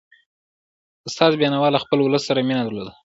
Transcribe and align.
استاد 1.09 1.31
بينوا 1.41 1.69
له 1.73 1.79
خپل 1.83 1.97
ولس 2.01 2.23
سره 2.27 2.39
مینه 2.47 2.61
درلودله. 2.65 2.93